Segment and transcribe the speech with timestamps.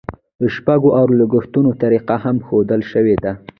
[0.41, 3.31] د شپږو اورلګیتونو طریقه هم ښودل شوې ده.